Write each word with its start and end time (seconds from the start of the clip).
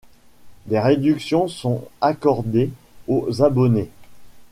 Des 0.65 0.79
réductions 0.79 1.47
sont 1.47 1.87
accordées 2.01 2.71
aux 3.07 3.43
abonnés. 3.43 3.91